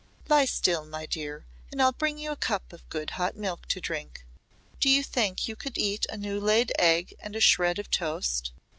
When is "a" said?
2.31-2.35, 6.09-6.17, 7.35-7.39